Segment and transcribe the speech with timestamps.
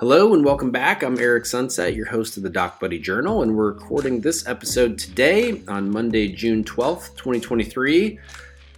[0.00, 1.02] Hello and welcome back.
[1.02, 5.62] I'm Eric Sunset, your host of the DocBuddy Journal, and we're recording this episode today
[5.68, 8.18] on Monday, June 12th, 2023.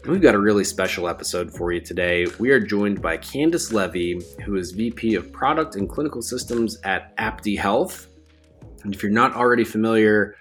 [0.03, 2.27] And we've got a really special episode for you today.
[2.41, 7.17] We are joined by Candice Levy, who is VP of Product and Clinical Systems at
[7.19, 8.09] Apti Health.
[8.83, 10.35] And if you're not already familiar,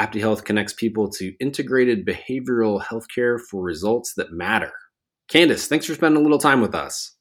[0.00, 4.70] Apti Health connects people to integrated behavioral healthcare for results that matter.
[5.28, 7.17] Candice, thanks for spending a little time with us.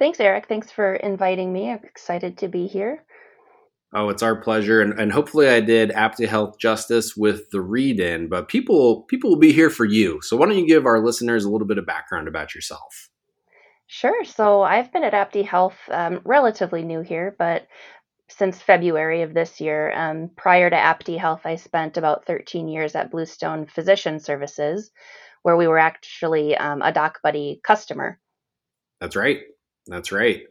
[0.00, 0.46] Thanks, Eric.
[0.48, 1.70] Thanks for inviting me.
[1.70, 3.04] I'm excited to be here.
[3.92, 8.30] Oh, it's our pleasure, and, and hopefully I did Apti Health justice with the read-in.
[8.30, 10.22] But people people will be here for you.
[10.22, 13.10] So why don't you give our listeners a little bit of background about yourself?
[13.88, 14.24] Sure.
[14.24, 17.66] So I've been at Apti Health, um, relatively new here, but
[18.30, 19.92] since February of this year.
[19.92, 24.90] Um, prior to Apti Health, I spent about 13 years at Bluestone Physician Services,
[25.42, 28.18] where we were actually um, a DocBuddy customer.
[29.00, 29.40] That's right.
[29.86, 30.42] That's right.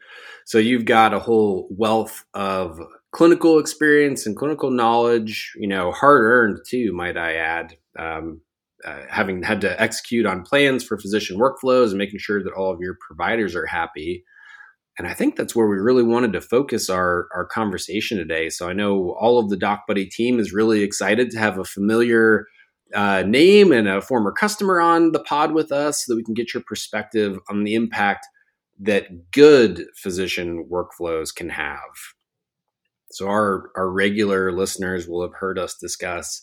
[0.45, 2.79] So you've got a whole wealth of
[3.11, 7.75] clinical experience and clinical knowledge, you know, hard earned too, might I add.
[7.97, 8.41] Um,
[8.85, 12.71] uh, having had to execute on plans for physician workflows and making sure that all
[12.71, 14.23] of your providers are happy.
[14.97, 18.49] And I think that's where we really wanted to focus our, our conversation today.
[18.49, 22.47] So I know all of the DocBuddy team is really excited to have a familiar
[22.93, 26.33] uh, name and a former customer on the pod with us so that we can
[26.33, 28.27] get your perspective on the impact
[28.79, 31.79] that good physician workflows can have.
[33.11, 36.41] So, our, our regular listeners will have heard us discuss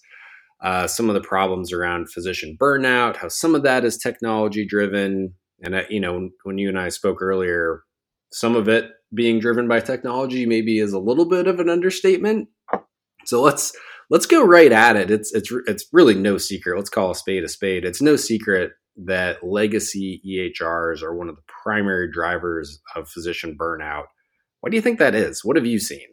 [0.63, 5.35] uh, some of the problems around physician burnout, how some of that is technology driven.
[5.63, 7.83] And, uh, you know, when you and I spoke earlier,
[8.33, 12.49] some of it being driven by technology maybe is a little bit of an understatement.
[13.25, 13.73] So let's
[14.11, 15.11] let's go right at it.
[15.11, 16.77] It's it's it's really no secret.
[16.77, 17.85] Let's call a spade a spade.
[17.85, 18.73] It's no secret
[19.05, 24.05] that legacy EHRs are one of the primary drivers of physician burnout.
[24.61, 25.45] What do you think that is?
[25.45, 26.07] What have you seen?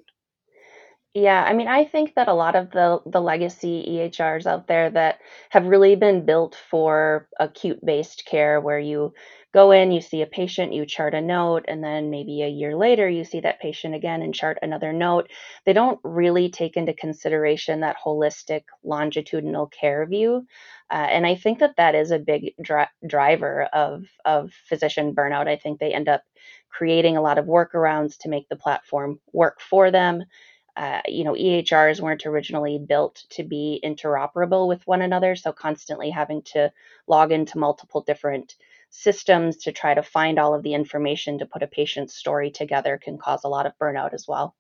[1.14, 4.90] Yeah, I mean, I think that a lot of the the legacy EHRs out there
[4.90, 5.20] that
[5.52, 9.14] have really been built for acute based care, where you
[9.54, 12.76] go in, you see a patient, you chart a note, and then maybe a year
[12.76, 15.30] later you see that patient again and chart another note.
[15.66, 20.46] They don't really take into consideration that holistic longitudinal care view.
[20.92, 25.48] Uh, and I think that that is a big dri- driver of, of physician burnout.
[25.48, 26.24] I think they end up
[26.70, 30.24] creating a lot of workarounds to make the platform work for them.
[30.76, 35.36] Uh, you know, EHRs weren't originally built to be interoperable with one another.
[35.36, 36.72] So constantly having to
[37.08, 38.56] log into multiple different
[38.94, 43.00] systems to try to find all of the information to put a patient's story together
[43.04, 44.56] can cause a lot of burnout as well.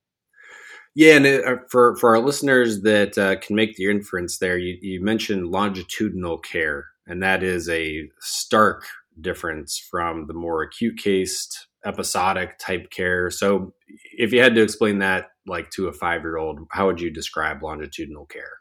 [0.95, 4.57] Yeah, and it, uh, for for our listeners that uh, can make the inference there,
[4.57, 8.85] you, you mentioned longitudinal care, and that is a stark
[9.21, 13.29] difference from the more acute cased episodic type care.
[13.29, 13.73] So,
[14.17, 17.09] if you had to explain that like to a five year old, how would you
[17.09, 18.51] describe longitudinal care?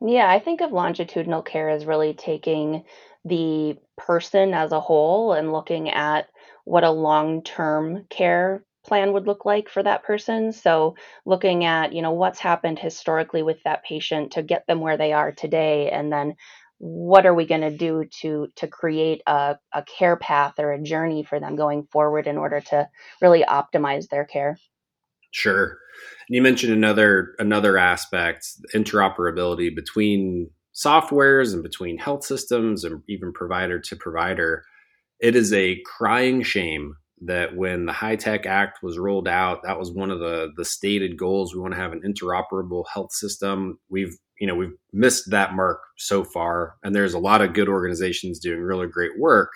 [0.00, 2.84] Yeah, I think of longitudinal care as really taking
[3.28, 6.28] the person as a whole and looking at
[6.64, 10.52] what a long-term care plan would look like for that person.
[10.52, 10.96] So
[11.26, 15.12] looking at, you know, what's happened historically with that patient to get them where they
[15.12, 16.34] are today and then
[16.78, 20.82] what are we going to do to to create a, a care path or a
[20.82, 22.88] journey for them going forward in order to
[23.20, 24.56] really optimize their care
[25.32, 25.78] sure
[26.28, 33.32] and you mentioned another another aspect interoperability between softwares and between health systems and even
[33.32, 34.64] provider to provider.
[35.20, 39.90] It is a crying shame that when the HITECH Act was rolled out, that was
[39.90, 41.54] one of the the stated goals.
[41.54, 43.78] We want to have an interoperable health system.
[43.88, 47.68] We've you know we've missed that mark so far, and there's a lot of good
[47.68, 49.50] organizations doing really great work,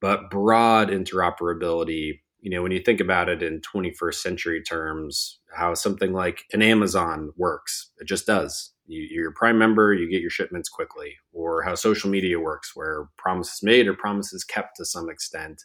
[0.00, 2.20] but broad interoperability.
[2.40, 6.62] You know, when you think about it in 21st century terms, how something like an
[6.62, 11.16] Amazon works, it just does you, you're a prime member, you get your shipments quickly,
[11.32, 15.62] or how social media works, where promises made or promises kept to some extent.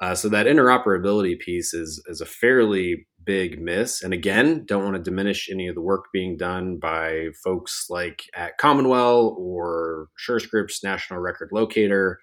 [0.00, 4.02] Uh, so that interoperability piece is is a fairly big miss.
[4.02, 8.24] And again, don't want to diminish any of the work being done by folks like
[8.34, 12.18] at CommonWell or SureScripts National Record Locator.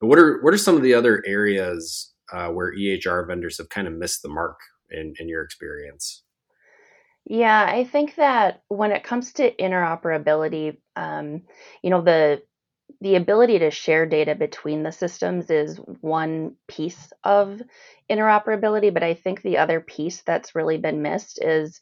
[0.00, 3.68] But what are what are some of the other areas uh, where EHR vendors have
[3.68, 4.58] kind of missed the mark
[4.90, 6.24] in, in your experience?
[7.26, 11.42] Yeah, I think that when it comes to interoperability, um,
[11.82, 12.42] you know, the
[13.00, 17.60] the ability to share data between the systems is one piece of
[18.10, 21.80] interoperability, but I think the other piece that's really been missed is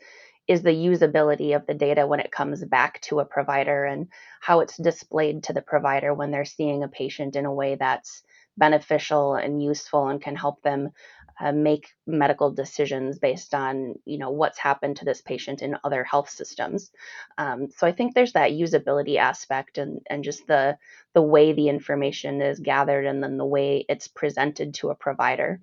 [0.48, 4.08] is the usability of the data when it comes back to a provider and
[4.40, 8.22] how it's displayed to the provider when they're seeing a patient in a way that's
[8.56, 10.90] beneficial and useful and can help them
[11.40, 16.04] uh, make medical decisions based on you know what's happened to this patient in other
[16.04, 16.90] health systems.
[17.36, 20.76] Um, so I think there's that usability aspect and and just the
[21.14, 25.60] the way the information is gathered and then the way it's presented to a provider.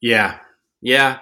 [0.00, 0.38] Yeah,
[0.80, 1.18] yeah.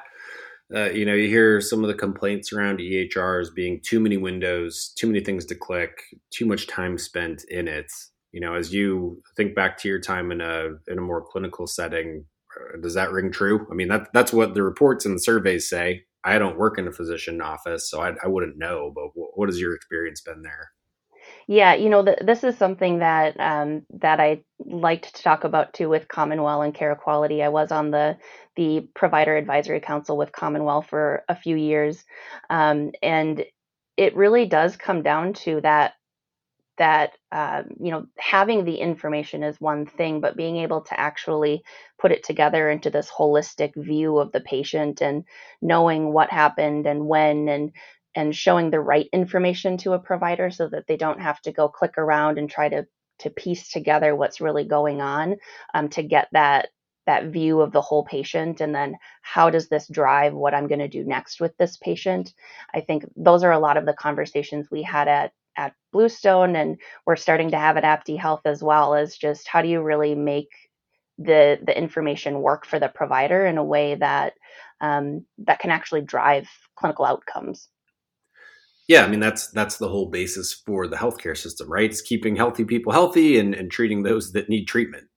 [0.74, 4.92] Uh, you know, you hear some of the complaints around EHRs being too many windows,
[4.98, 7.90] too many things to click, too much time spent in it.
[8.32, 11.66] You know, as you think back to your time in a in a more clinical
[11.66, 12.26] setting,
[12.80, 13.66] does that ring true?
[13.70, 16.04] I mean, that that's what the reports and the surveys say.
[16.24, 18.92] I don't work in a physician office, so I, I wouldn't know.
[18.94, 20.72] But what has your experience been there?
[21.46, 25.72] Yeah, you know, th- this is something that um, that I liked to talk about
[25.72, 27.42] too with CommonWell and Carequality.
[27.42, 28.18] I was on the
[28.56, 32.04] the provider advisory council with CommonWell for a few years,
[32.50, 33.44] um, and
[33.96, 35.94] it really does come down to that
[36.78, 41.62] that um, you know having the information is one thing but being able to actually
[41.98, 45.24] put it together into this holistic view of the patient and
[45.60, 47.72] knowing what happened and when and
[48.14, 51.68] and showing the right information to a provider so that they don't have to go
[51.68, 52.86] click around and try to
[53.18, 55.36] to piece together what's really going on
[55.74, 56.68] um, to get that
[57.06, 60.78] that view of the whole patient and then how does this drive what i'm going
[60.78, 62.32] to do next with this patient.
[62.74, 66.78] I think those are a lot of the conversations we had at at Bluestone, and
[67.04, 68.94] we're starting to have at Apti Health as well.
[68.94, 70.48] Is just how do you really make
[71.18, 74.34] the the information work for the provider in a way that
[74.80, 77.68] um, that can actually drive clinical outcomes.
[78.88, 81.90] Yeah, I mean that's that's the whole basis for the healthcare system, right?
[81.90, 85.08] It's keeping healthy people healthy and, and treating those that need treatment.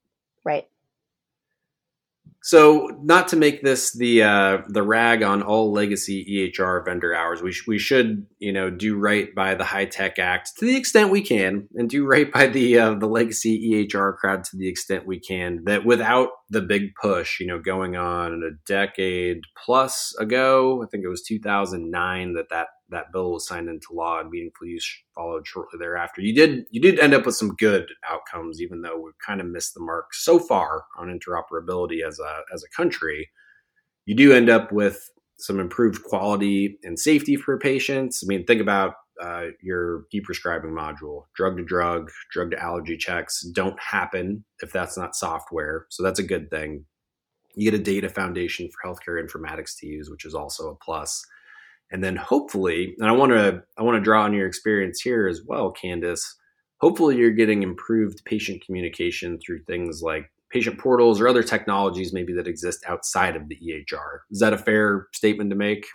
[2.43, 6.25] So, not to make this the uh, the rag on all legacy
[6.57, 10.51] EHR vendor hours, we sh- we should you know do right by the HITECH Act
[10.57, 14.43] to the extent we can, and do right by the uh, the legacy EHR crowd
[14.45, 15.63] to the extent we can.
[15.65, 21.05] That without the big push, you know, going on a decade plus ago, I think
[21.05, 25.47] it was 2009 that that that bill was signed into law and meaningful use followed
[25.47, 26.21] shortly thereafter.
[26.21, 29.47] You did you did end up with some good outcomes, even though we've kind of
[29.47, 33.29] missed the mark so far on interoperability as a as a country.
[34.05, 38.23] You do end up with some improved quality and safety for patients.
[38.23, 41.25] I mean, think about uh, your e-prescribing module.
[41.35, 46.19] Drug to drug, drug to allergy checks don't happen if that's not software, so that's
[46.19, 46.85] a good thing.
[47.55, 51.25] You get a data foundation for healthcare informatics to use, which is also a plus
[51.91, 55.27] and then hopefully and i want to i want to draw on your experience here
[55.27, 56.23] as well Candice.
[56.79, 62.33] Hopefully you're getting improved patient communication through things like patient portals or other technologies maybe
[62.33, 65.85] that exist outside of the ehr is that a fair statement to make?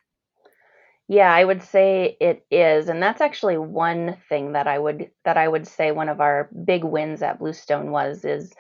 [1.08, 5.36] Yeah i would say it is and that's actually one thing that i would that
[5.36, 8.52] i would say one of our big wins at bluestone was is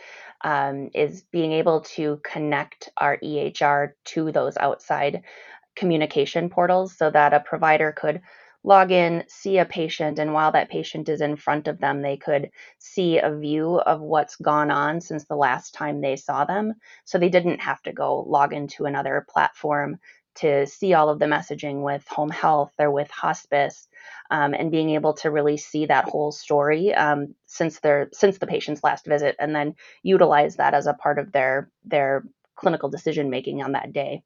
[0.44, 5.22] um, is being able to connect our ehr to those outside
[5.76, 8.20] communication portals so that a provider could
[8.64, 12.16] log in, see a patient, and while that patient is in front of them, they
[12.16, 16.74] could see a view of what's gone on since the last time they saw them.
[17.04, 19.98] So they didn't have to go log into another platform
[20.36, 23.86] to see all of the messaging with home health or with hospice.
[24.28, 28.48] Um, and being able to really see that whole story um, since their since the
[28.48, 32.24] patient's last visit, and then utilize that as a part of their their
[32.56, 34.24] clinical decision making on that day.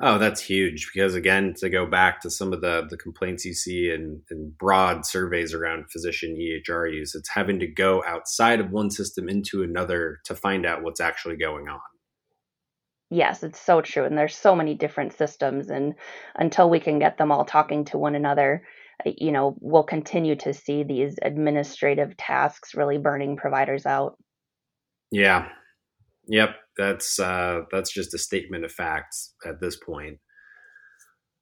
[0.00, 3.54] Oh, that's huge because again, to go back to some of the the complaints you
[3.54, 8.72] see in, in broad surveys around physician EHR use, it's having to go outside of
[8.72, 11.78] one system into another to find out what's actually going on.
[13.10, 14.04] Yes, it's so true.
[14.04, 15.94] And there's so many different systems and
[16.34, 18.66] until we can get them all talking to one another,
[19.06, 24.16] uh, you know, we'll continue to see these administrative tasks really burning providers out.
[25.12, 25.48] Yeah.
[26.28, 30.18] Yep that's uh, that's just a statement of facts at this point.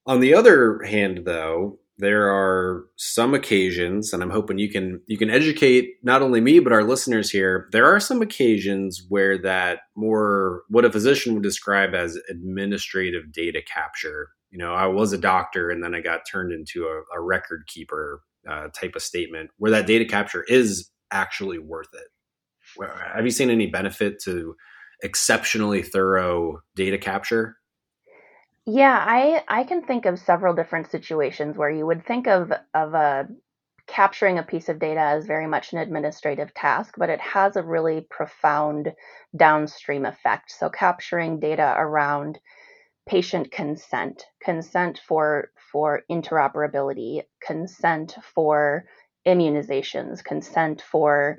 [0.06, 5.16] On the other hand, though, there are some occasions, and I'm hoping you can you
[5.16, 7.68] can educate not only me but our listeners here.
[7.72, 13.62] There are some occasions where that more what a physician would describe as administrative data
[13.62, 14.28] capture.
[14.50, 17.66] You know, I was a doctor, and then I got turned into a, a record
[17.68, 22.08] keeper uh, type of statement, where that data capture is actually worth it.
[23.14, 24.54] Have you seen any benefit to
[25.02, 27.56] exceptionally thorough data capture?
[28.64, 32.94] Yeah, I I can think of several different situations where you would think of of
[32.94, 33.28] a
[33.88, 37.62] capturing a piece of data as very much an administrative task, but it has a
[37.62, 38.92] really profound
[39.36, 40.52] downstream effect.
[40.52, 42.38] So capturing data around
[43.06, 48.84] patient consent, consent for for interoperability, consent for
[49.26, 51.38] immunizations, consent for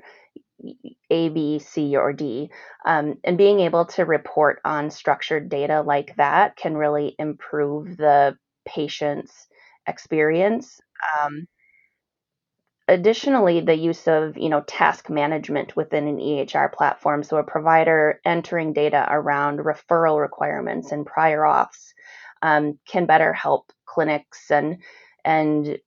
[1.10, 2.50] A, B, C, or D.
[2.84, 8.36] Um, and being able to report on structured data like that can really improve the
[8.66, 9.46] patient's
[9.86, 10.80] experience.
[11.20, 11.46] Um,
[12.88, 18.20] additionally, the use of you know task management within an EHR platform, so a provider
[18.24, 21.92] entering data around referral requirements and prior auths
[22.42, 24.78] um, can better help clinics and
[25.24, 25.78] and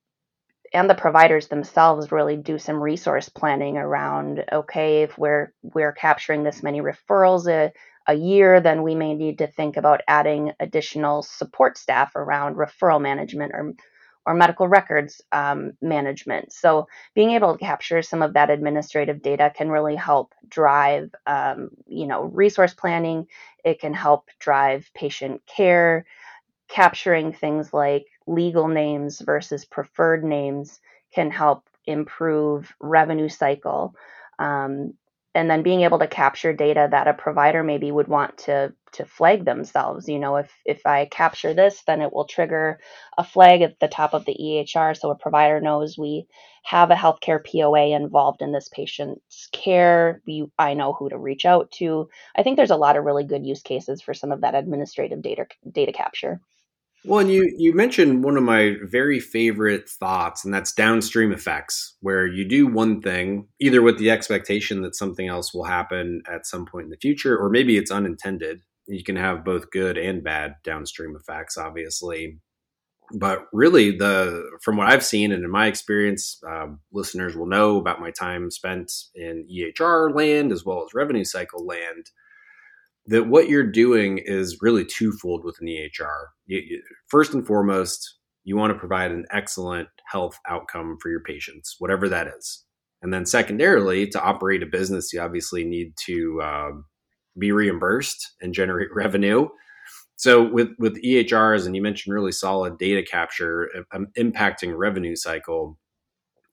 [0.73, 6.43] and the providers themselves really do some resource planning around okay if we're we're capturing
[6.43, 7.71] this many referrals a,
[8.07, 13.01] a year then we may need to think about adding additional support staff around referral
[13.01, 13.73] management or
[14.27, 16.51] or medical records um, management.
[16.51, 21.69] So being able to capture some of that administrative data can really help drive um,
[21.87, 23.27] you know resource planning.
[23.63, 26.05] It can help drive patient care.
[26.67, 30.79] Capturing things like legal names versus preferred names
[31.13, 33.95] can help improve revenue cycle.
[34.39, 34.93] Um,
[35.37, 39.05] and then being able to capture data that a provider maybe would want to to
[39.05, 40.09] flag themselves.
[40.09, 42.79] You know, if if I capture this, then it will trigger
[43.17, 46.27] a flag at the top of the EHR, so a provider knows we
[46.63, 50.21] have a healthcare POA involved in this patient's care.
[50.25, 52.09] We, I know who to reach out to.
[52.35, 55.21] I think there's a lot of really good use cases for some of that administrative
[55.21, 56.41] data data capture.
[57.07, 61.95] Well, and you you mentioned one of my very favorite thoughts, and that's downstream effects,
[62.01, 66.45] where you do one thing either with the expectation that something else will happen at
[66.45, 68.59] some point in the future, or maybe it's unintended.
[68.87, 72.39] You can have both good and bad downstream effects, obviously.
[73.13, 77.77] But really, the from what I've seen and in my experience, uh, listeners will know
[77.77, 82.11] about my time spent in EHR land as well as revenue cycle land
[83.07, 86.25] that what you're doing is really twofold with an EHR.
[86.45, 91.21] You, you, first and foremost, you want to provide an excellent health outcome for your
[91.21, 92.63] patients, whatever that is.
[93.01, 96.69] And then, secondarily, to operate a business, you obviously need to uh,
[97.37, 99.47] be reimbursed and generate revenue.
[100.15, 105.77] So, with with EHRs, and you mentioned really solid data capture um, impacting revenue cycle,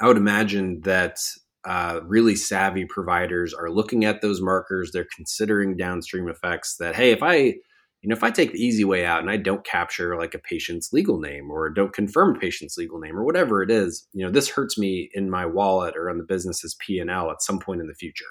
[0.01, 1.19] I would imagine that
[1.65, 4.91] uh, really savvy providers are looking at those markers.
[4.93, 8.85] They're considering downstream effects that, hey, if I, you know, if I take the easy
[8.85, 12.39] way out and I don't capture like a patient's legal name or don't confirm a
[12.39, 15.97] patient's legal name or whatever it is, you know, this hurts me in my wallet
[15.97, 18.25] or on the business's P and L at some point in the future.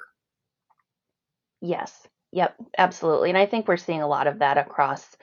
[1.61, 2.07] Yes.
[2.33, 2.55] Yep.
[2.77, 3.29] Absolutely.
[3.29, 5.17] And I think we're seeing a lot of that across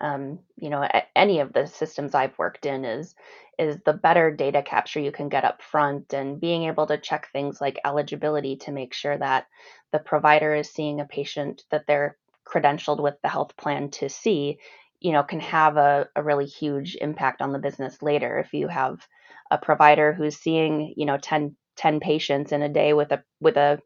[0.00, 3.14] um, you know any of the systems I've worked in is
[3.58, 7.28] is the better data capture you can get up front and being able to check
[7.32, 9.46] things like eligibility to make sure that
[9.92, 14.58] the provider is seeing a patient that they're credentialed with the health plan to see
[15.00, 18.68] you know can have a, a really huge impact on the business later if you
[18.68, 19.06] have
[19.50, 23.56] a provider who's seeing you know 10, 10 patients in a day with a with
[23.56, 23.80] a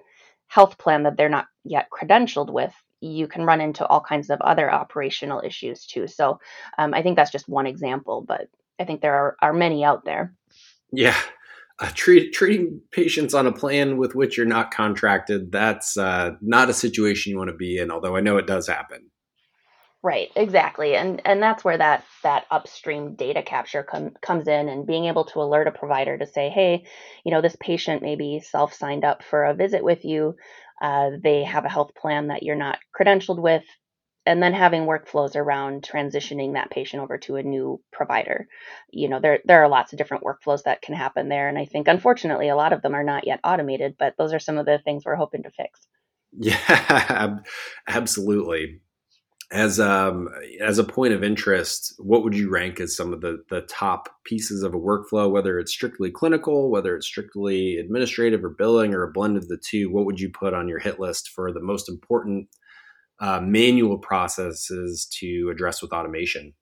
[0.49, 4.41] health plan that they're not yet credentialed with you can run into all kinds of
[4.43, 6.07] other operational issues too.
[6.07, 6.39] So
[6.79, 8.49] um, I think that's just one example, but
[8.81, 10.35] I think there are, are many out there.
[10.91, 11.17] Yeah.
[11.79, 16.69] Uh, treat, treating patients on a plan with which you're not contracted, that's uh, not
[16.69, 19.11] a situation you want to be in, although I know it does happen.
[20.03, 24.87] Right, exactly, and and that's where that that upstream data capture com- comes in, and
[24.87, 26.85] being able to alert a provider to say, hey,
[27.23, 30.37] you know, this patient maybe self signed up for a visit with you,
[30.81, 33.65] uh, they have a health plan that you're not credentialed with,
[34.27, 38.47] and then having workflows around transitioning that patient over to a new provider.
[38.91, 41.65] You know, there there are lots of different workflows that can happen there, and I
[41.65, 44.67] think unfortunately a lot of them are not yet automated, but those are some of
[44.67, 45.81] the things we're hoping to fix.
[46.33, 47.39] Yeah,
[47.89, 48.81] absolutely
[49.53, 50.29] as um
[50.61, 54.09] as a point of interest what would you rank as some of the the top
[54.25, 59.03] pieces of a workflow whether it's strictly clinical whether it's strictly administrative or billing or
[59.03, 61.61] a blend of the two what would you put on your hit list for the
[61.61, 62.49] most important
[63.21, 66.55] uh, manual processes to address with automation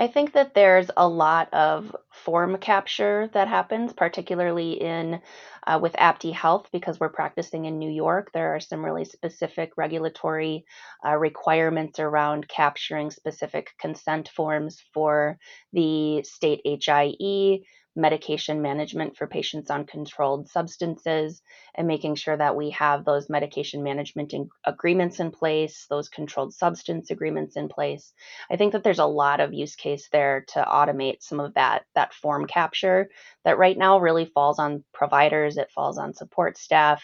[0.00, 5.20] I think that there's a lot of form capture that happens, particularly in
[5.66, 8.30] uh, with APTI Health, because we're practicing in New York.
[8.32, 10.64] There are some really specific regulatory
[11.06, 15.38] uh, requirements around capturing specific consent forms for
[15.74, 17.60] the state HIE
[17.96, 21.42] medication management for patients on controlled substances
[21.74, 26.54] and making sure that we have those medication management in- agreements in place, those controlled
[26.54, 28.12] substance agreements in place.
[28.50, 31.84] I think that there's a lot of use case there to automate some of that
[31.94, 33.10] that form capture
[33.44, 37.02] that right now really falls on providers, it falls on support staff,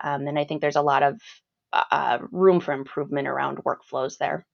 [0.00, 1.20] um, and I think there's a lot of
[1.72, 4.46] uh, uh room for improvement around workflows there.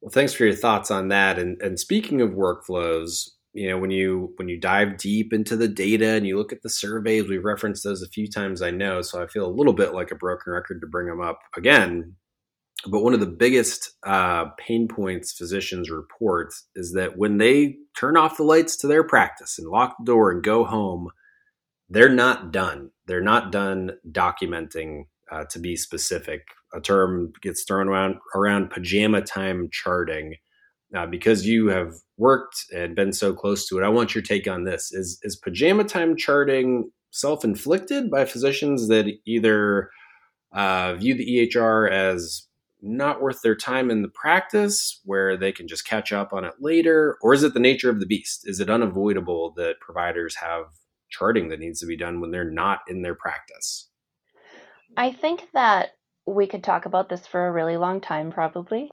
[0.00, 1.38] Well, thanks for your thoughts on that.
[1.38, 5.68] And, and speaking of workflows, you know when you when you dive deep into the
[5.68, 9.02] data and you look at the surveys we've referenced those a few times i know
[9.02, 12.14] so i feel a little bit like a broken record to bring them up again.
[12.84, 18.16] But one of the biggest uh, pain points physicians report is that when they turn
[18.16, 21.10] off the lights to their practice and lock the door and go home
[21.92, 22.90] they're not done.
[23.06, 26.40] They're not done documenting uh, to be specific.
[26.74, 30.36] A term gets thrown around around pajama time charting
[30.94, 33.84] uh, because you have worked and been so close to it.
[33.84, 34.92] I want your take on this.
[34.92, 39.90] Is is pajama time charting self inflicted by physicians that either
[40.52, 42.46] uh, view the EHR as
[42.82, 46.54] not worth their time in the practice, where they can just catch up on it
[46.58, 48.42] later, or is it the nature of the beast?
[48.44, 50.64] Is it unavoidable that providers have
[51.08, 53.88] charting that needs to be done when they're not in their practice?
[54.96, 55.90] I think that
[56.26, 58.90] we could talk about this for a really long time, probably.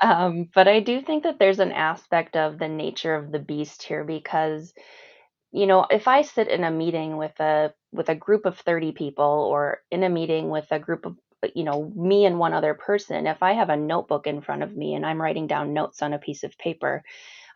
[0.00, 3.82] Um, but I do think that there's an aspect of the nature of the beast
[3.82, 4.72] here because,
[5.52, 8.92] you know, if I sit in a meeting with a with a group of 30
[8.92, 11.16] people or in a meeting with a group of
[11.54, 14.76] you know, me and one other person, if I have a notebook in front of
[14.76, 17.04] me and I'm writing down notes on a piece of paper,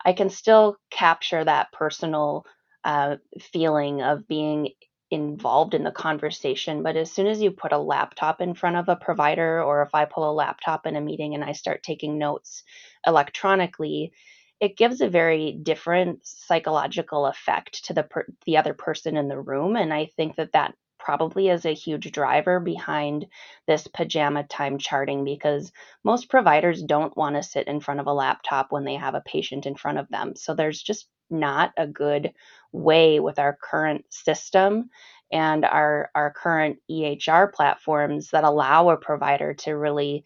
[0.05, 2.45] I can still capture that personal
[2.83, 4.69] uh, feeling of being
[5.13, 6.83] involved in the conversation.
[6.83, 9.93] But as soon as you put a laptop in front of a provider, or if
[9.93, 12.63] I pull a laptop in a meeting and I start taking notes
[13.05, 14.13] electronically,
[14.59, 19.39] it gives a very different psychological effect to the per- the other person in the
[19.39, 23.27] room, and I think that that probably is a huge driver behind
[23.67, 25.71] this pajama time charting because
[26.03, 29.21] most providers don't want to sit in front of a laptop when they have a
[29.21, 30.33] patient in front of them.
[30.35, 32.33] So there's just not a good
[32.71, 34.89] way with our current system
[35.31, 40.23] and our our current EHR platforms that allow a provider to really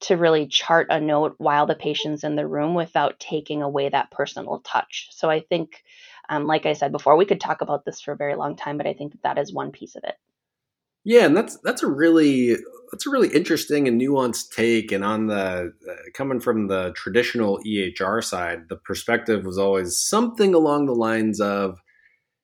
[0.00, 4.10] to really chart a note while the patient's in the room without taking away that
[4.10, 5.08] personal touch.
[5.12, 5.82] So I think,
[6.28, 8.78] um, like I said before, we could talk about this for a very long time,
[8.78, 10.16] but I think that that is one piece of it.
[11.04, 12.56] Yeah, and that's that's a really
[12.92, 14.92] that's a really interesting and nuanced take.
[14.92, 20.54] And on the uh, coming from the traditional EHR side, the perspective was always something
[20.54, 21.78] along the lines of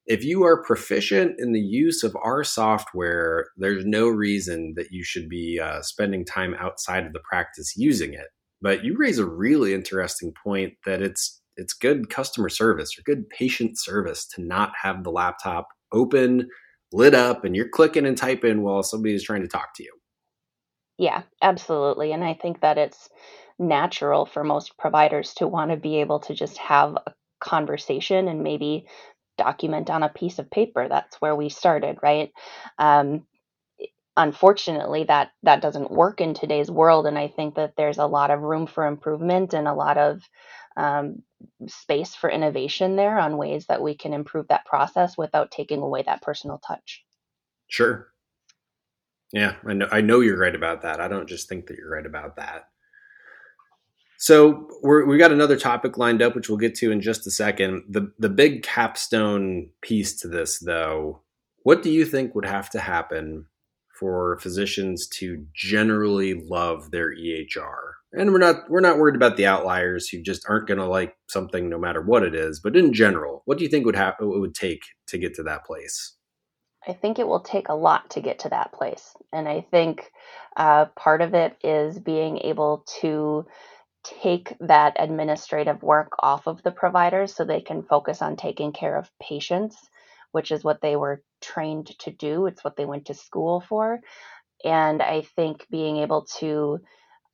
[0.06, 5.04] if you are proficient in the use of our software, there's no reason that you
[5.04, 8.28] should be uh, spending time outside of the practice using it.
[8.62, 13.28] But you raise a really interesting point that it's it's good customer service or good
[13.30, 16.48] patient service to not have the laptop open,
[16.92, 19.92] lit up, and you're clicking and typing while somebody is trying to talk to you.
[20.98, 22.12] Yeah, absolutely.
[22.12, 23.08] And I think that it's
[23.58, 28.42] natural for most providers to want to be able to just have a conversation and
[28.42, 28.86] maybe
[29.36, 30.88] document on a piece of paper.
[30.88, 32.30] That's where we started, right?
[32.78, 33.26] Um,
[34.16, 38.30] unfortunately, that that doesn't work in today's world, and I think that there's a lot
[38.30, 40.22] of room for improvement and a lot of
[40.76, 41.22] um,
[41.66, 46.02] space for innovation there on ways that we can improve that process without taking away
[46.02, 47.04] that personal touch.
[47.68, 48.08] Sure.
[49.32, 49.88] Yeah, I know.
[49.90, 51.00] I know you're right about that.
[51.00, 52.68] I don't just think that you're right about that.
[54.18, 57.84] So we got another topic lined up, which we'll get to in just a second.
[57.88, 61.22] The the big capstone piece to this, though,
[61.64, 63.46] what do you think would have to happen
[63.98, 67.95] for physicians to generally love their EHR?
[68.12, 71.16] And we're not we're not worried about the outliers who just aren't going to like
[71.28, 72.60] something no matter what it is.
[72.60, 74.28] But in general, what do you think would happen?
[74.28, 76.14] What would take to get to that place?
[76.88, 80.08] I think it will take a lot to get to that place, and I think
[80.56, 83.44] uh, part of it is being able to
[84.22, 88.96] take that administrative work off of the providers so they can focus on taking care
[88.96, 89.76] of patients,
[90.32, 92.46] which is what they were trained to do.
[92.46, 94.00] It's what they went to school for.
[94.64, 96.80] And I think being able to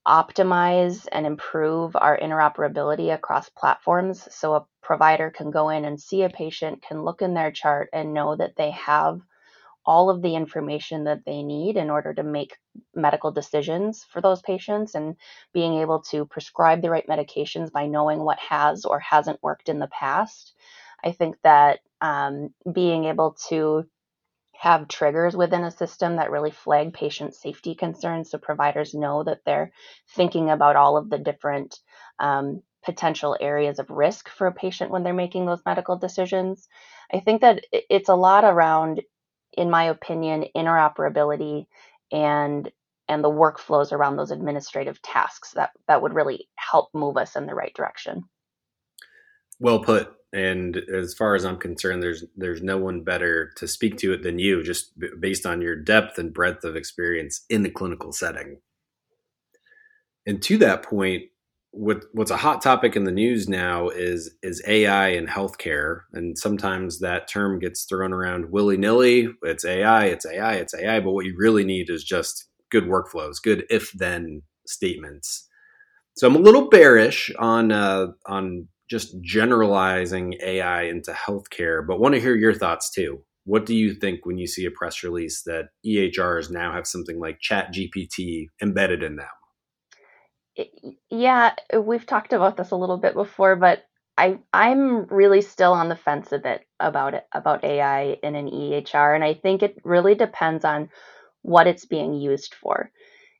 [0.07, 6.23] optimize and improve our interoperability across platforms so a provider can go in and see
[6.23, 9.21] a patient, can look in their chart and know that they have
[9.85, 12.57] all of the information that they need in order to make
[12.95, 15.17] medical decisions for those patients and
[15.53, 19.79] being able to prescribe the right medications by knowing what has or hasn't worked in
[19.79, 20.55] the past.
[21.05, 23.85] I think that um, being able to
[24.63, 29.41] have triggers within a system that really flag patient safety concerns so providers know that
[29.45, 29.73] they're
[30.15, 31.81] thinking about all of the different
[32.21, 36.69] um, potential areas of risk for a patient when they're making those medical decisions.
[37.13, 39.03] I think that it's a lot around
[39.53, 41.67] in my opinion, interoperability
[42.11, 42.71] and
[43.09, 47.47] and the workflows around those administrative tasks that that would really help move us in
[47.47, 48.25] the right direction.
[49.61, 50.15] Well put.
[50.33, 54.23] And as far as I'm concerned, there's there's no one better to speak to it
[54.23, 58.59] than you, just based on your depth and breadth of experience in the clinical setting.
[60.27, 61.25] And to that point,
[61.73, 66.39] what what's a hot topic in the news now is is AI in healthcare, and
[66.39, 69.29] sometimes that term gets thrown around willy nilly.
[69.43, 71.01] It's AI, it's AI, it's AI.
[71.01, 75.49] But what you really need is just good workflows, good if then statements.
[76.17, 82.15] So I'm a little bearish on uh, on just generalizing AI into healthcare, but want
[82.15, 83.25] to hear your thoughts too.
[83.45, 87.19] What do you think when you see a press release that EHRs now have something
[87.19, 90.69] like ChatGPT embedded in them?
[91.09, 93.83] Yeah, we've talked about this a little bit before, but
[94.19, 98.51] I I'm really still on the fence a bit about it about AI in an
[98.51, 100.91] EHR, and I think it really depends on
[101.41, 102.91] what it's being used for.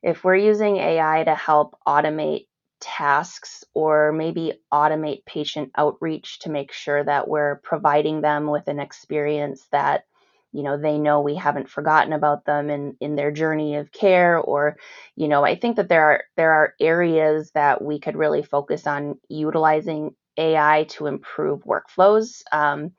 [0.01, 2.47] If we're using AI to help automate
[2.83, 8.79] tasks or maybe automate patient outreach to make sure that we're providing them with an
[8.79, 10.05] experience that
[10.51, 14.37] you know they know we haven't forgotten about them in in their journey of care
[14.37, 14.77] or
[15.15, 18.85] you know i think that there are there are areas that we could really focus
[18.85, 22.91] on utilizing ai to improve workflows um,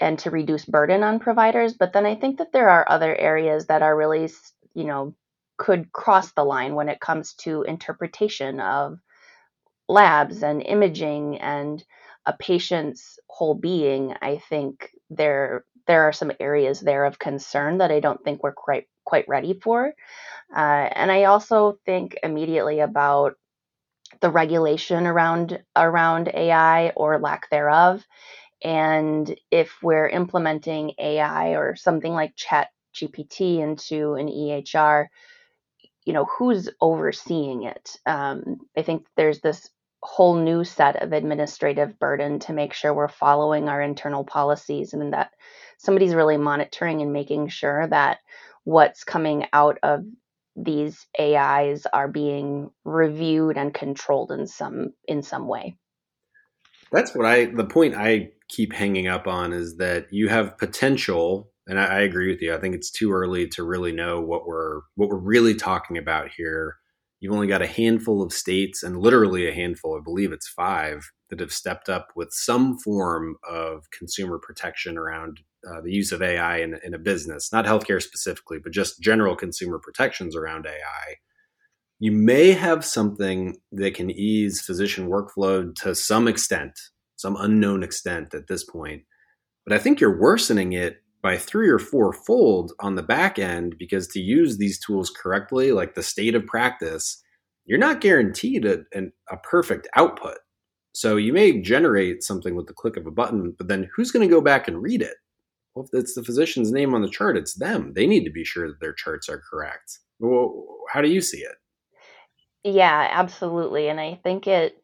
[0.00, 3.66] and to reduce burden on providers but then i think that there are other areas
[3.66, 4.28] that are really
[4.74, 5.14] you know
[5.62, 8.98] could cross the line when it comes to interpretation of
[9.88, 11.84] labs and imaging and
[12.26, 17.90] a patient's whole being i think there there are some areas there of concern that
[17.90, 19.92] I don't think we're quite quite ready for.
[20.54, 23.34] Uh, and I also think immediately about
[24.20, 28.04] the regulation around around AI or lack thereof.
[28.62, 35.06] And if we're implementing AI or something like Chat GPT into an EHR,
[36.04, 37.96] you know, who's overseeing it?
[38.06, 39.70] Um, I think there's this
[40.02, 45.12] whole new set of administrative burden to make sure we're following our internal policies and
[45.12, 45.30] that
[45.78, 48.18] somebody's really monitoring and making sure that
[48.64, 50.04] what's coming out of
[50.56, 55.76] these AIs are being reviewed and controlled in some in some way.
[56.90, 61.51] That's what I the point I keep hanging up on is that you have potential
[61.66, 62.54] and I, I agree with you.
[62.54, 66.30] I think it's too early to really know what we're what we're really talking about
[66.36, 66.76] here.
[67.20, 71.08] You've only got a handful of states and literally a handful, I believe it's five,
[71.30, 76.20] that have stepped up with some form of consumer protection around uh, the use of
[76.20, 81.16] AI in, in a business, not healthcare specifically, but just general consumer protections around AI,
[82.00, 86.72] you may have something that can ease physician workflow to some extent,
[87.14, 89.02] some unknown extent at this point.
[89.64, 93.76] But I think you're worsening it by three or four fold on the back end
[93.78, 97.22] because to use these tools correctly, like the state of practice,
[97.64, 100.38] you're not guaranteed a, a perfect output.
[100.92, 104.28] So you may generate something with the click of a button, but then who's going
[104.28, 105.14] to go back and read it?
[105.74, 107.94] Well, if it's the physician's name on the chart, it's them.
[107.94, 110.00] They need to be sure that their charts are correct.
[110.18, 111.54] Well, how do you see it?
[112.64, 113.88] Yeah, absolutely.
[113.88, 114.76] And I think it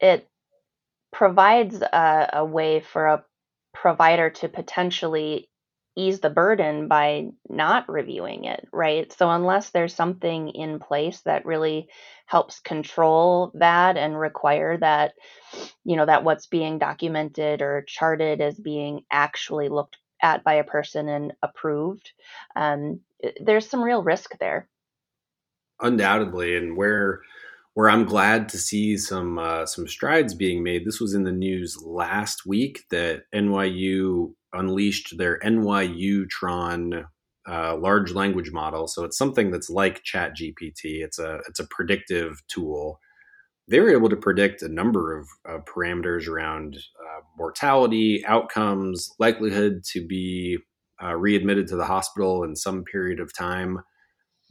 [0.00, 0.28] it
[1.12, 3.24] provides a, a way for a
[3.72, 5.48] provider to potentially
[5.96, 9.12] ease the burden by not reviewing it, right?
[9.12, 11.88] So unless there's something in place that really
[12.26, 15.12] helps control that and require that
[15.84, 20.64] you know that what's being documented or charted is being actually looked at by a
[20.64, 22.12] person and approved,
[22.56, 23.00] um,
[23.40, 24.68] there's some real risk there.
[25.80, 27.20] Undoubtedly, and where
[27.74, 30.84] where I'm glad to see some uh, some strides being made.
[30.84, 37.04] This was in the news last week that NYU unleashed their NYUTron
[37.48, 38.86] uh, large language model.
[38.86, 41.02] So it's something that's like ChatGPT.
[41.02, 43.00] It's a it's a predictive tool
[43.68, 49.82] they were able to predict a number of uh, parameters around uh, mortality, outcomes, likelihood
[49.92, 50.58] to be
[51.02, 53.78] uh, readmitted to the hospital in some period of time.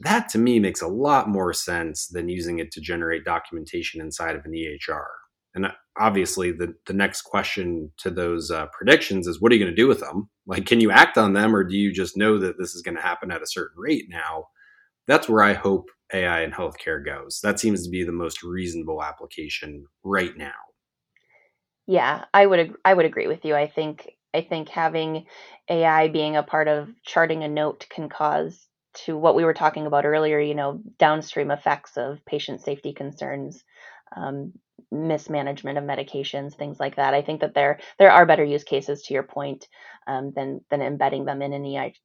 [0.03, 4.35] That to me makes a lot more sense than using it to generate documentation inside
[4.35, 5.05] of an EHR.
[5.53, 9.63] And uh, obviously, the, the next question to those uh, predictions is what are you
[9.63, 10.29] going to do with them?
[10.45, 12.95] Like, can you act on them, or do you just know that this is going
[12.95, 14.45] to happen at a certain rate now?
[15.07, 17.39] That's where I hope AI in healthcare goes.
[17.43, 20.51] That seems to be the most reasonable application right now.
[21.87, 23.55] Yeah, I would I would agree with you.
[23.55, 25.25] I think I think having
[25.69, 29.87] AI being a part of charting a note can cause to what we were talking
[29.87, 33.63] about earlier, you know, downstream effects of patient safety concerns,
[34.15, 34.53] um,
[34.91, 37.13] mismanagement of medications, things like that.
[37.13, 39.67] I think that there there are better use cases to your point
[40.07, 41.63] um, than than embedding them in an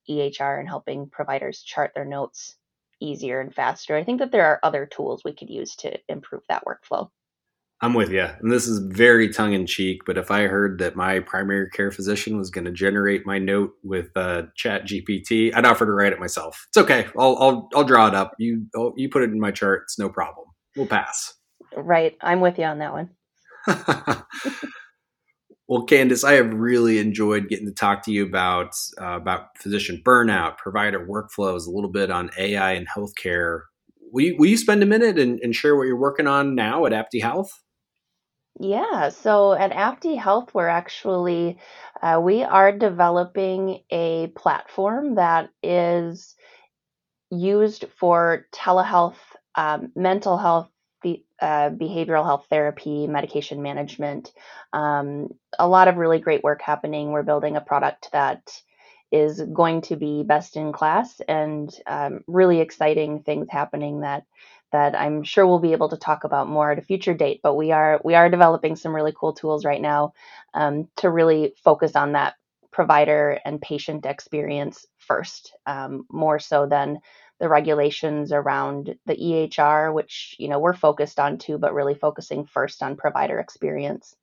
[0.09, 2.57] EHR and helping providers chart their notes
[3.01, 3.96] easier and faster.
[3.96, 7.11] I think that there are other tools we could use to improve that workflow.
[7.82, 8.26] I'm with you.
[8.40, 11.90] And this is very tongue in cheek, but if I heard that my primary care
[11.90, 16.18] physician was going to generate my note with uh, ChatGPT, I'd offer to write it
[16.18, 16.66] myself.
[16.70, 17.06] It's okay.
[17.18, 18.32] I'll I'll, I'll draw it up.
[18.38, 19.82] You I'll, you put it in my chart.
[19.84, 20.46] It's no problem.
[20.74, 21.34] We'll pass.
[21.76, 22.16] Right.
[22.22, 23.10] I'm with you on that one.
[25.68, 30.00] well, Candice, I have really enjoyed getting to talk to you about uh, about physician
[30.02, 33.62] burnout, provider workflows, a little bit on AI and healthcare.
[34.12, 36.86] Will you, will you spend a minute and, and share what you're working on now
[36.86, 37.50] at Apti Health?
[38.58, 41.58] Yeah, so at Apti Health, we're actually
[42.02, 46.34] uh, we are developing a platform that is
[47.30, 49.16] used for telehealth,
[49.56, 50.70] um, mental health,
[51.02, 54.32] be, uh, behavioral health therapy, medication management.
[54.72, 57.12] Um, a lot of really great work happening.
[57.12, 58.50] We're building a product that
[59.12, 64.24] is going to be best in class and um, really exciting things happening that
[64.72, 67.40] that I'm sure we'll be able to talk about more at a future date.
[67.42, 70.12] But we are we are developing some really cool tools right now
[70.55, 72.35] um, to really focus on that
[72.72, 76.98] provider and patient experience first, um, more so than
[77.38, 82.44] the regulations around the EHR, which you know we're focused on too, but really focusing
[82.44, 84.14] first on provider experience.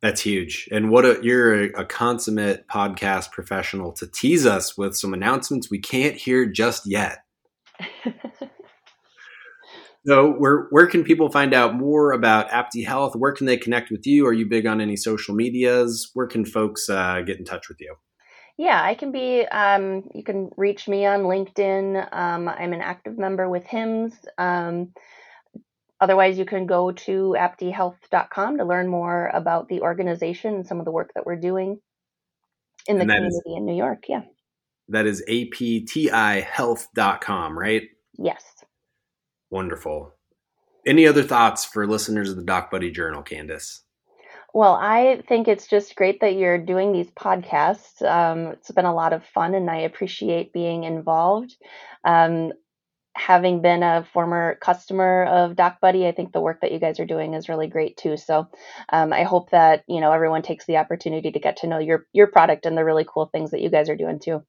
[0.00, 0.68] That's huge.
[0.70, 5.70] And what a you're a, a, consummate podcast professional to tease us with some announcements
[5.70, 7.24] we can't hear just yet.
[10.08, 13.14] so, where where can people find out more about Apti Health?
[13.14, 14.26] Where can they connect with you?
[14.26, 16.10] Are you big on any social medias?
[16.14, 17.94] Where can folks uh, get in touch with you?
[18.56, 19.42] Yeah, I can be.
[19.42, 22.12] Um, you can reach me on LinkedIn.
[22.12, 24.14] Um, I'm an active member with HIMSS.
[24.36, 24.92] Um,
[26.00, 30.84] Otherwise, you can go to aptihealth.com to learn more about the organization and some of
[30.84, 31.80] the work that we're doing
[32.86, 34.04] in the community is, in New York.
[34.08, 34.20] Yeah.
[34.88, 37.82] That is aptihealth.com, right?
[38.16, 38.44] Yes.
[39.50, 40.14] Wonderful.
[40.86, 43.80] Any other thoughts for listeners of the DocBuddy Journal, Candice?
[44.54, 48.02] Well, I think it's just great that you're doing these podcasts.
[48.02, 51.54] Um, it's been a lot of fun, and I appreciate being involved.
[52.04, 52.52] Um,
[53.14, 57.06] having been a former customer of DocBuddy, I think the work that you guys are
[57.06, 58.16] doing is really great too.
[58.16, 58.48] So
[58.90, 62.06] um, I hope that you know everyone takes the opportunity to get to know your
[62.12, 64.42] your product and the really cool things that you guys are doing too.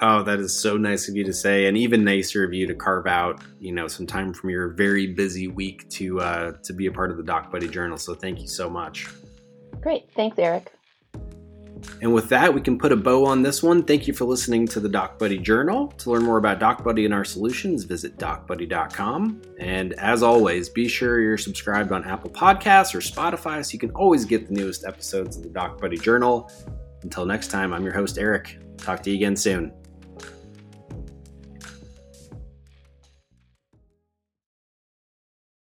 [0.00, 2.74] Oh, that is so nice of you to say, and even nicer of you to
[2.74, 6.86] carve out, you know, some time from your very busy week to uh, to be
[6.86, 7.96] a part of the DocBuddy Journal.
[7.96, 9.06] So thank you so much.
[9.80, 10.70] Great, thanks, Eric.
[12.02, 13.82] And with that, we can put a bow on this one.
[13.82, 15.88] Thank you for listening to the DocBuddy Journal.
[15.98, 19.42] To learn more about DocBuddy and our solutions, visit docbuddy.com.
[19.58, 23.90] And as always, be sure you're subscribed on Apple Podcasts or Spotify so you can
[23.90, 26.50] always get the newest episodes of the DocBuddy Journal.
[27.02, 28.58] Until next time, I'm your host, Eric.
[28.78, 29.72] Talk to you again soon.